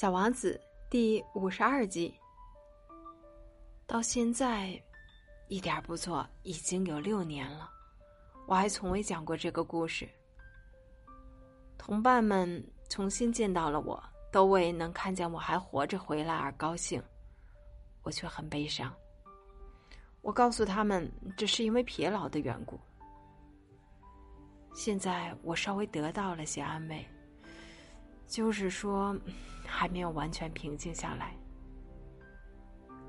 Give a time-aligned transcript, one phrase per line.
[0.00, 2.14] 小王子第五十二集。
[3.84, 4.80] 到现在，
[5.48, 7.68] 一点不错，已经有六年了，
[8.46, 10.08] 我还从未讲过这个故事。
[11.76, 14.00] 同伴们重新见到了我，
[14.30, 17.02] 都为能看见我还活着回来而高兴，
[18.04, 18.94] 我却很悲伤。
[20.22, 22.78] 我告诉他们，这是因为疲劳的缘故。
[24.72, 27.04] 现在我稍微得到了些安慰，
[28.28, 29.18] 就是说，
[29.66, 31.34] 还没有完全平静下来。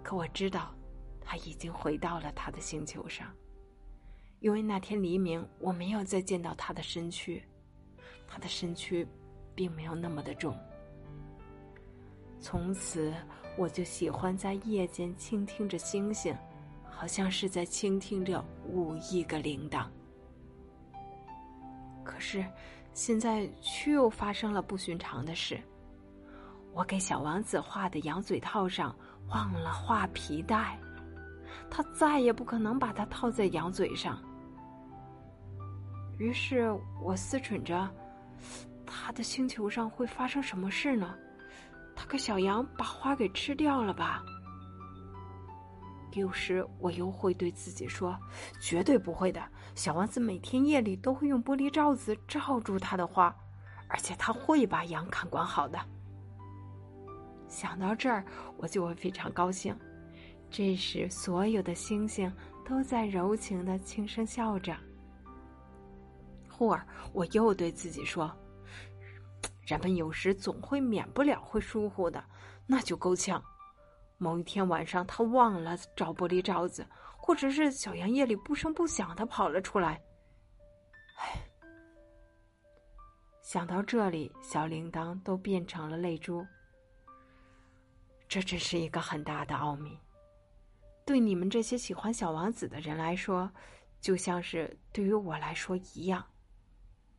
[0.01, 0.73] 可我知道，
[1.19, 3.31] 他已经回到了他的星球上，
[4.39, 7.43] 因为那天黎明我没有再见到他的身躯，
[8.25, 9.05] 他的身躯
[9.53, 10.57] 并没有那么的重。
[12.39, 13.13] 从此，
[13.57, 16.35] 我就喜欢在夜间倾听着星星。
[16.91, 19.87] 好像是在倾听着五亿个铃铛，
[22.03, 22.43] 可是
[22.93, 25.59] 现在却又发生了不寻常的事。
[26.73, 28.95] 我给小王子画的羊嘴套上
[29.29, 30.77] 忘了画皮带，
[31.69, 34.21] 他再也不可能把它套在羊嘴上。
[36.17, 36.69] 于是
[37.01, 37.89] 我思忖着，
[38.85, 41.15] 他的星球上会发生什么事呢？
[41.95, 44.23] 他个小羊把花给吃掉了吧？
[46.13, 48.17] 有时我又会对自己说
[48.59, 49.41] ：“绝对不会的，
[49.75, 53.35] 小王子每天夜里都会用玻璃罩子罩住他的花，
[53.87, 55.79] 而且他会把羊看管好的。”
[57.47, 58.25] 想到这儿，
[58.57, 59.77] 我就会非常高兴。
[60.49, 62.31] 这时，所有的星星
[62.67, 64.75] 都在柔情的轻声笑着。
[66.49, 68.31] 忽而，我又对自己说
[69.65, 72.23] ：“人们有时总会免不了会疏忽的，
[72.65, 73.41] 那就够呛。”
[74.19, 76.85] 某一天晚上，他忘了找玻璃罩子，
[77.17, 79.99] 或者是小羊夜里不声不响的跑了出来。
[81.17, 81.41] 唉，
[83.41, 86.45] 想到这里，小铃铛都变成了泪珠。
[88.27, 89.97] 这真是一个很大的奥秘，
[91.05, 93.49] 对你们这些喜欢小王子的人来说，
[94.01, 96.23] 就像是对于我来说一样。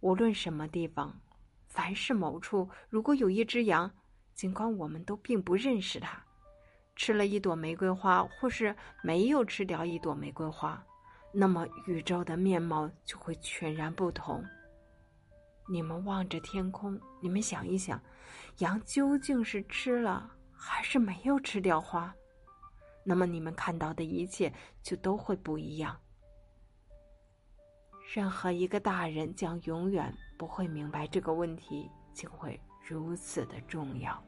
[0.00, 1.18] 无论什么地方，
[1.66, 3.90] 凡是某处，如果有一只羊，
[4.34, 6.22] 尽管我们都并不认识它。
[7.00, 10.84] 吃了一朵玫瑰花，或是没有吃掉一朵玫瑰花，
[11.32, 14.44] 那么宇宙的面貌就会全然不同。
[15.66, 17.98] 你们望着天空，你们想一想，
[18.58, 22.14] 羊究竟是吃了还是没有吃掉花？
[23.02, 25.98] 那么你们看到的一切就都会不一样。
[28.14, 34.22] 任何一个大人将永远不会明白这个问题，竟会如此的重要。